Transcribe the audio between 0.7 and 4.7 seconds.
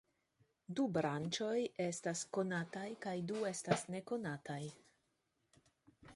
Du branĉoj estas konataj kaj du estas nekonataj.